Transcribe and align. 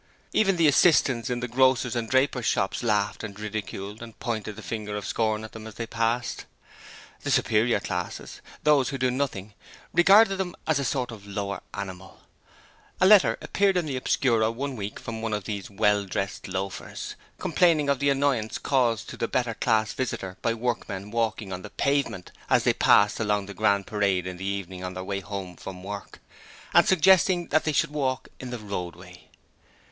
Even 0.33 0.55
the 0.55 0.67
assistants 0.67 1.29
in 1.29 1.41
the 1.41 1.47
grocers' 1.47 1.95
and 1.95 2.09
drapers' 2.09 2.47
shops 2.47 2.81
laughed 2.81 3.23
and 3.23 3.39
ridiculed 3.39 4.01
and 4.01 4.17
pointed 4.19 4.55
the 4.55 4.63
finger 4.63 4.97
of 4.97 5.05
scorn 5.05 5.43
at 5.43 5.51
them 5.51 5.67
as 5.67 5.75
they 5.75 5.85
passed. 5.85 6.45
The 7.21 7.29
superior 7.29 7.79
classes 7.79 8.41
those 8.63 8.89
who 8.89 8.97
do 8.97 9.11
nothing 9.11 9.53
regarded 9.93 10.37
them 10.37 10.55
as 10.65 10.79
a 10.79 10.85
sort 10.85 11.11
of 11.11 11.27
lower 11.27 11.61
animals. 11.75 12.17
A 12.99 13.05
letter 13.05 13.37
appeared 13.43 13.77
in 13.77 13.85
the 13.85 13.95
Obscurer 13.95 14.49
one 14.49 14.75
week 14.75 14.99
from 14.99 15.21
one 15.21 15.33
of 15.33 15.43
these 15.43 15.69
well 15.69 16.05
dressed 16.05 16.47
loafers, 16.47 17.13
complaining 17.37 17.87
of 17.87 17.99
the 17.99 18.09
annoyance 18.09 18.57
caused 18.57 19.07
to 19.09 19.17
the 19.17 19.27
better 19.27 19.53
class 19.53 19.93
visitors 19.93 20.35
by 20.41 20.55
workmen 20.55 21.11
walking 21.11 21.53
on 21.53 21.61
the 21.61 21.69
pavement 21.69 22.31
as 22.49 22.63
they 22.63 22.73
passed 22.73 23.19
along 23.19 23.45
the 23.45 23.53
Grand 23.53 23.85
Parade 23.85 24.25
in 24.25 24.37
the 24.37 24.45
evening 24.45 24.83
on 24.83 24.95
their 24.95 25.03
way 25.03 25.19
home 25.19 25.55
from 25.55 25.83
work, 25.83 26.17
and 26.73 26.87
suggesting 26.87 27.49
that 27.49 27.65
they 27.65 27.71
should 27.71 27.91
walk 27.91 28.29
in 28.39 28.49
the 28.49 28.57
roadway. 28.57 29.25